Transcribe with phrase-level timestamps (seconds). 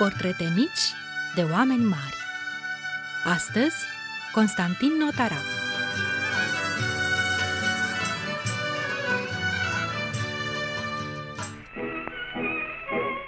[0.00, 0.84] portrete mici
[1.34, 2.16] de oameni mari.
[3.24, 3.76] Astăzi,
[4.32, 5.40] Constantin Notara.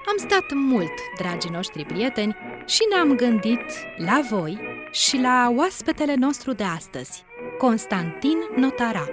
[0.06, 2.36] Am stat mult, dragii noștri prieteni,
[2.66, 3.64] și ne-am gândit
[3.96, 4.61] la voi
[4.91, 7.25] și la oaspetele nostru de astăzi,
[7.59, 9.09] Constantin Notara,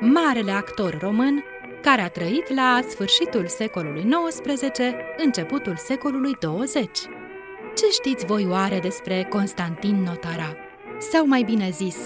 [0.00, 1.44] marele actor român
[1.86, 4.78] care a trăit la sfârșitul secolului XIX,
[5.16, 6.98] începutul secolului 20.
[7.74, 10.56] Ce știți voi oare despre Constantin Notara?
[10.98, 11.96] Sau mai bine zis,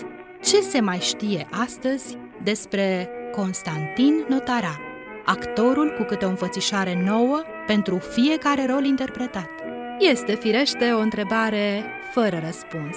[0.43, 4.81] ce se mai știe astăzi despre Constantin Notara,
[5.25, 9.51] actorul cu câte o înfățișare nouă pentru fiecare rol interpretat?
[9.99, 12.97] Este firește o întrebare fără răspuns.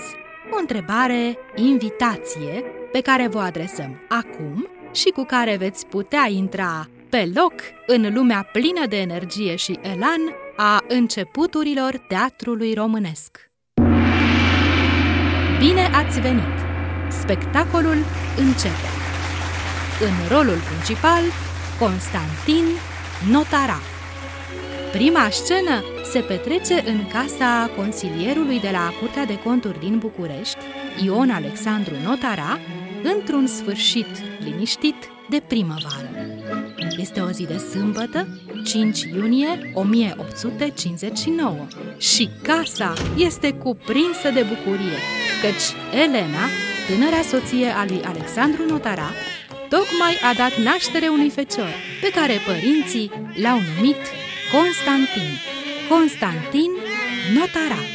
[0.51, 7.31] O întrebare invitație pe care vă adresăm acum și cu care veți putea intra pe
[7.35, 7.53] loc
[7.87, 10.21] în lumea plină de energie și elan
[10.57, 13.51] a începuturilor teatrului românesc.
[15.59, 16.57] Bine ați venit!
[17.09, 17.97] Spectacolul
[18.37, 18.89] începe.
[19.99, 21.21] În rolul principal,
[21.79, 22.65] Constantin
[23.31, 23.79] Notara.
[24.91, 30.57] Prima scenă se petrece în casa consilierului de la Curtea de Conturi din București,
[31.03, 32.59] Ion Alexandru Notara,
[33.03, 34.07] într-un sfârșit
[34.39, 34.95] liniștit
[35.29, 36.09] de primăvară.
[36.97, 38.27] Este o zi de sâmbătă,
[38.65, 44.97] 5 iunie 1859 și casa este cuprinsă de bucurie,
[45.41, 46.45] căci Elena,
[46.87, 49.09] tânăra soție a lui Alexandru Notara,
[49.69, 54.01] tocmai a dat naștere unui fecior, pe care părinții l-au numit
[54.51, 55.31] Constantin.
[55.89, 56.71] Constantin
[57.33, 57.92] Notara.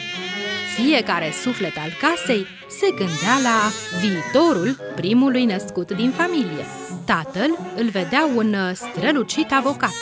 [0.85, 6.65] Fiecare suflet al casei se gândea la viitorul primului născut din familie.
[7.05, 9.93] Tatăl îl vedea un strălucit avocat.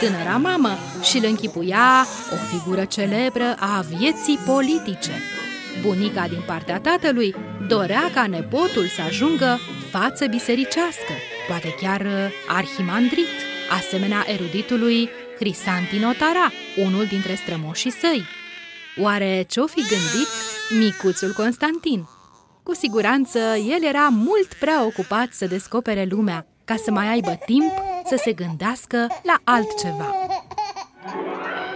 [0.00, 5.12] Tânăra mamă și îl închipuia o figură celebră a vieții politice.
[5.82, 7.34] Bunica din partea tatălui
[7.68, 9.58] dorea ca nepotul să ajungă
[9.90, 11.12] față bisericească,
[11.48, 12.06] poate chiar
[12.48, 13.34] arhimandrit,
[13.78, 18.24] asemenea eruditului Crisanti Notara, unul dintre strămoșii săi.
[18.96, 20.28] Oare ce-o fi gândit
[20.78, 22.08] micuțul Constantin?
[22.62, 27.72] Cu siguranță, el era mult prea ocupat să descopere lumea ca să mai aibă timp
[28.06, 30.14] să se gândească la altceva.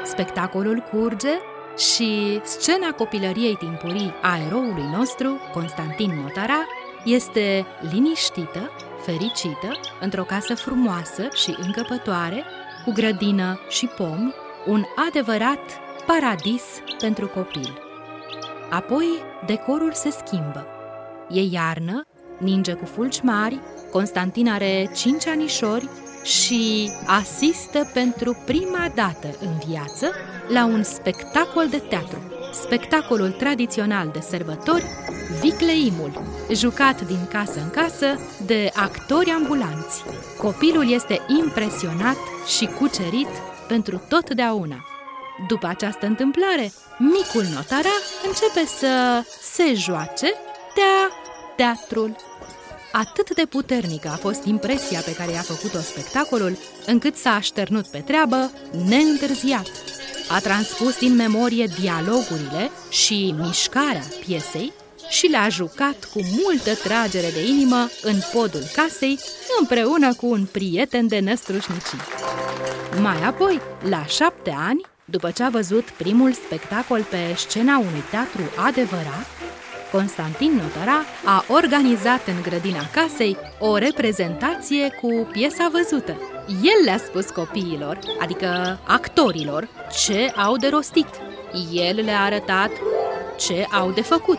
[0.04, 1.38] Spectacolul curge
[1.76, 6.66] și scena copilăriei timpurii a eroului nostru, Constantin Notara,
[7.04, 8.70] este liniștită,
[9.04, 12.44] fericită, într-o casă frumoasă și încăpătoare,
[12.84, 14.32] cu grădină și pom,
[14.66, 16.62] un adevărat paradis
[16.98, 17.78] pentru copil.
[18.70, 19.06] Apoi
[19.46, 20.66] decorul se schimbă.
[21.30, 22.06] E iarnă,
[22.38, 23.60] ninge cu fulgi mari,
[23.90, 25.88] Constantin are cinci anișori
[26.22, 30.10] și asistă pentru prima dată în viață
[30.48, 32.18] la un spectacol de teatru.
[32.52, 34.84] Spectacolul tradițional de sărbători,
[35.40, 38.06] Vicleimul, jucat din casă în casă
[38.46, 40.04] de actori ambulanți.
[40.38, 42.16] Copilul este impresionat
[42.58, 43.30] și cucerit
[43.66, 44.97] pentru totdeauna.
[45.46, 47.94] După această întâmplare, micul notara
[48.26, 50.32] începe să se joace
[50.74, 51.10] dea
[51.56, 52.16] teatrul.
[52.92, 56.56] Atât de puternică a fost impresia pe care i-a făcut-o spectacolul,
[56.86, 58.52] încât s-a așternut pe treabă
[58.86, 59.70] neîntârziat.
[60.30, 64.72] A transpus din memorie dialogurile și mișcarea piesei
[65.08, 69.18] și le-a jucat cu multă tragere de inimă în podul casei
[69.58, 71.98] împreună cu un prieten de năstrușnicii.
[73.00, 78.42] Mai apoi, la șapte ani, după ce a văzut primul spectacol pe scena unui teatru
[78.66, 79.26] adevărat,
[79.92, 86.16] Constantin Notara a organizat în grădina casei o reprezentație cu piesa văzută.
[86.48, 89.68] El le-a spus copiilor, adică actorilor,
[90.04, 91.08] ce au de rostit.
[91.72, 92.70] El le-a arătat
[93.38, 94.38] ce au de făcut.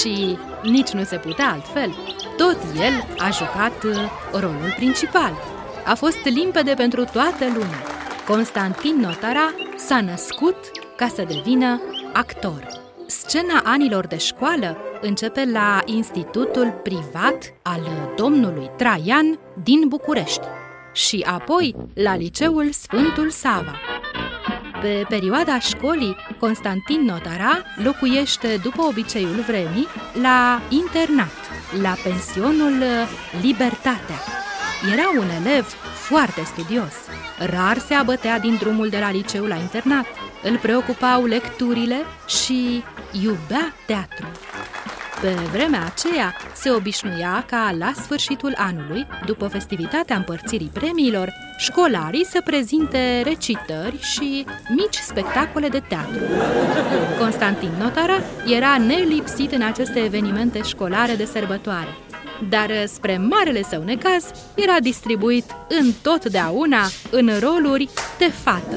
[0.00, 1.96] Și nici nu se putea altfel.
[2.36, 5.32] Tot el a jucat uh, rolul principal.
[5.84, 7.82] A fost limpede pentru toată lumea.
[8.26, 10.56] Constantin Notara s-a născut
[10.96, 11.80] ca să devină
[12.12, 12.66] actor.
[13.06, 20.46] Scena anilor de școală începe la Institutul Privat al domnului Traian din București
[20.92, 23.78] și apoi la Liceul Sfântul Sava.
[24.80, 29.86] Pe perioada școlii, Constantin Notara locuiește, după obiceiul vremii,
[30.22, 31.50] la internat,
[31.82, 32.82] la pensionul
[33.42, 34.18] Libertatea.
[34.92, 35.64] Era un elev
[36.08, 37.03] foarte studios.
[37.38, 40.06] Rar se abătea din drumul de la liceu la internat.
[40.42, 41.96] Îl preocupau lecturile
[42.26, 42.82] și
[43.22, 44.26] iubea teatru.
[45.20, 52.40] Pe vremea aceea se obișnuia ca la sfârșitul anului, după festivitatea împărțirii premiilor, școlarii să
[52.44, 56.22] prezinte recitări și mici spectacole de teatru.
[57.18, 61.96] Constantin Notara era nelipsit în aceste evenimente școlare de sărbătoare,
[62.48, 67.88] dar spre marele său necaz era distribuit întotdeauna în roluri
[68.18, 68.76] de fată.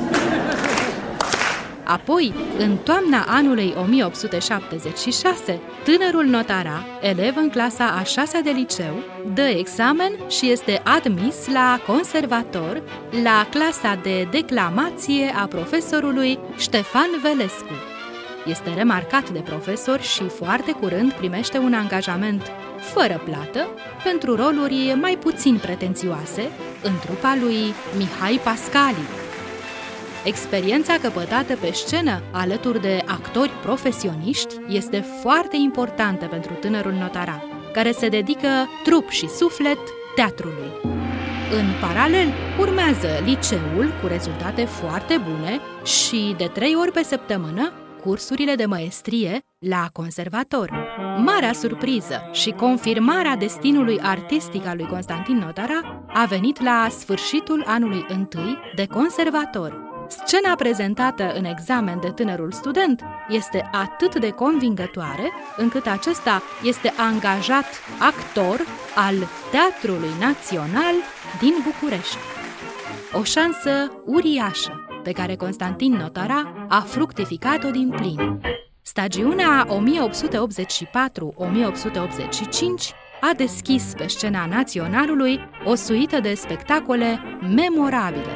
[1.87, 9.41] Apoi, în toamna anului 1876, tânărul notara, elev în clasa a șasea de liceu, dă
[9.41, 12.81] examen și este admis la conservator
[13.23, 17.96] la clasa de declamație a profesorului Ștefan Velescu.
[18.45, 23.67] Este remarcat de profesor și foarte curând primește un angajament fără plată
[24.03, 26.49] pentru roluri mai puțin pretențioase
[26.83, 29.25] în trupa lui Mihai Pascali,
[30.27, 37.43] Experiența căpătată pe scenă alături de actori profesioniști este foarte importantă pentru tânărul notarat,
[37.73, 38.47] care se dedică
[38.83, 39.77] trup și suflet
[40.15, 40.71] teatrului.
[41.59, 42.27] În paralel,
[42.59, 47.71] urmează liceul cu rezultate foarte bune și de trei ori pe săptămână
[48.07, 50.71] cursurile de maestrie la conservator.
[51.17, 58.05] Marea surpriză și confirmarea destinului artistic al lui Constantin Notara a venit la sfârșitul anului
[58.07, 65.87] întâi de conservator, Scena prezentată în examen de tânărul student este atât de convingătoare încât
[65.87, 67.65] acesta este angajat
[67.99, 68.59] actor
[68.95, 69.15] al
[69.51, 70.95] Teatrului Național
[71.39, 72.17] din București.
[73.13, 78.41] O șansă uriașă pe care Constantin Notara a fructificat-o din plin.
[78.81, 79.69] Stagiunea 1884-1885
[83.21, 87.19] a deschis pe scena naționalului o suită de spectacole
[87.55, 88.31] memorabile,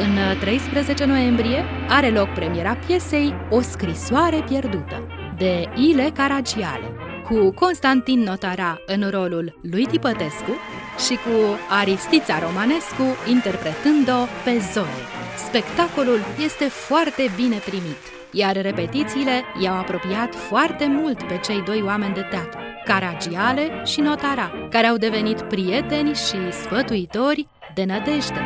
[0.00, 5.06] în 13 noiembrie are loc premiera piesei O scrisoare pierdută,
[5.36, 6.90] de Ile Caragiale,
[7.28, 10.50] cu Constantin Notara în rolul lui Tipătescu
[11.06, 15.23] și cu Aristița Romanescu interpretând-o pe Zoe.
[15.36, 17.98] Spectacolul este foarte bine primit,
[18.30, 24.52] iar repetițiile i-au apropiat foarte mult pe cei doi oameni de teatru, Caragiale și Notara,
[24.70, 28.40] care au devenit prieteni și sfătuitori de nădejde.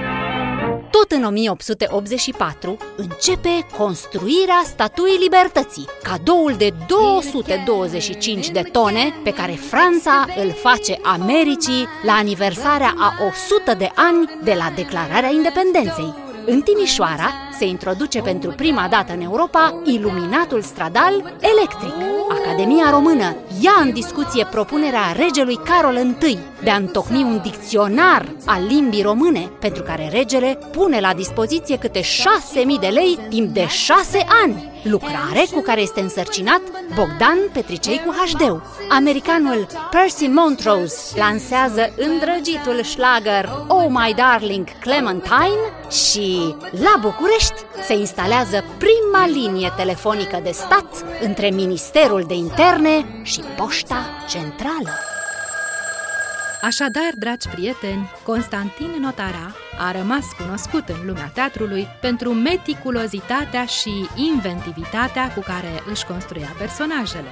[0.90, 10.26] Tot în 1884 începe construirea Statuii Libertății, cadoul de 225 de tone pe care Franța
[10.36, 16.26] îl face Americii la aniversarea a 100 de ani de la declararea independenței.
[16.50, 21.94] În Timișoara se introduce pentru prima dată în Europa iluminatul stradal electric.
[22.28, 28.66] Academia Română ia în discuție propunerea regelui Carol I de a întocmi un dicționar al
[28.66, 32.06] limbii române, pentru care regele pune la dispoziție câte 6.000
[32.80, 36.60] de lei timp de 6 ani lucrare cu care este însărcinat
[36.94, 45.60] Bogdan Petricei cu hd Americanul Percy Montrose lansează îndrăgitul schlager Oh My Darling Clementine
[45.90, 53.40] și la București se instalează prima linie telefonică de stat între Ministerul de Interne și
[53.56, 55.07] Poșta Centrală.
[56.62, 65.32] Așadar, dragi prieteni, Constantin Notara a rămas cunoscut în lumea teatrului pentru meticulozitatea și inventivitatea
[65.32, 67.28] cu care își construia personajele.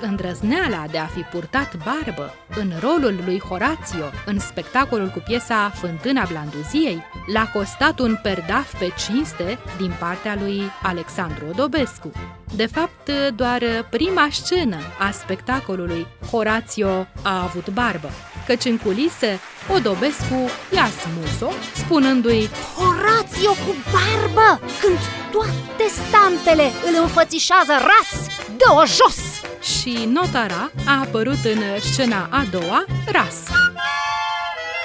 [0.00, 6.26] Îndrăzneala de a fi purtat barbă în rolul lui Horațio în spectacolul cu piesa Fântâna
[6.30, 12.10] Blanduziei l-a costat un perdaf pe cinste din partea lui Alexandru Odobescu.
[12.56, 18.10] De fapt, doar prima scenă a spectacolului Horațio a avut barbă
[18.46, 24.98] căci în culise Odobescu i-a smus-o, spunându-i Horațio cu barbă, când
[25.30, 29.18] toate stampele îl înfățișează ras, dă-o jos!
[29.62, 33.36] Și notara a apărut în scena a doua, ras.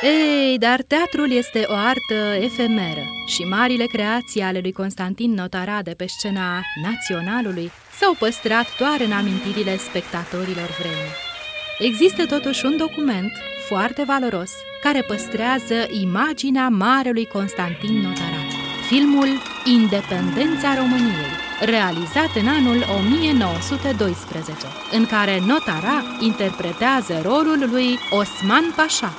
[0.02, 5.94] Ei, dar teatrul este o artă efemeră și marile creații ale lui Constantin Notara de
[5.98, 11.29] pe scena naționalului s-au păstrat doar în amintirile spectatorilor vremii.
[11.80, 13.32] Există totuși un document
[13.68, 18.50] foarte valoros care păstrează imaginea marelui Constantin Notarat.
[18.88, 19.28] Filmul
[19.66, 29.14] Independența României, realizat în anul 1912, în care Notara interpretează rolul lui Osman Pașa.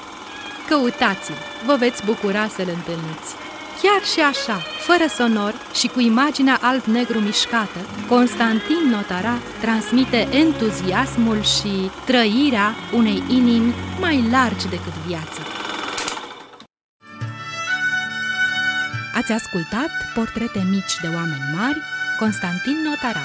[0.69, 3.40] Căutați-l, vă veți bucura să-l întâlniți.
[3.83, 11.91] Chiar și așa, fără sonor și cu imaginea alb-negru mișcată, Constantin Notara transmite entuziasmul și
[12.05, 15.43] trăirea unei inimi mai largi decât viața.
[19.15, 21.79] Ați ascultat Portrete mici de oameni mari,
[22.19, 23.25] Constantin Notara.